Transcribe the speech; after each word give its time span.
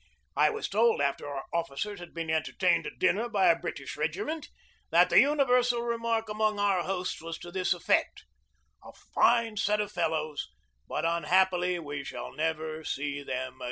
I 0.35 0.49
was 0.49 0.67
told, 0.67 0.99
after 0.99 1.27
our 1.27 1.45
officers 1.53 1.99
had 1.99 2.11
been 2.11 2.31
entertained 2.31 2.87
at 2.87 2.97
dinner 2.97 3.29
by 3.29 3.49
a 3.51 3.59
British 3.59 3.95
regiment, 3.95 4.49
that 4.89 5.11
the 5.11 5.19
universal 5.19 5.83
remark 5.83 6.27
among 6.27 6.57
our 6.57 6.81
hosts 6.81 7.21
was 7.21 7.37
to 7.37 7.51
this 7.51 7.71
effect: 7.71 8.25
"A 8.83 8.93
fine 9.13 9.57
set 9.57 9.79
of 9.79 9.91
fellows, 9.91 10.47
but 10.87 11.05
unhappily 11.05 11.77
we 11.77 12.03
shall 12.03 12.33
never 12.33 12.83
see 12.83 13.21
them 13.21 13.57
again." 13.57 13.59